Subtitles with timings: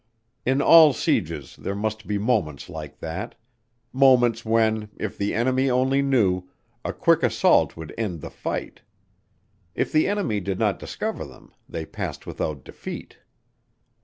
[0.47, 3.35] In all sieges there must be moments like that:
[3.93, 6.49] moments when, if the enemy only knew,
[6.83, 8.81] a quick assault would end the fight.
[9.75, 13.19] If the enemy did not discover them, they passed without defeat.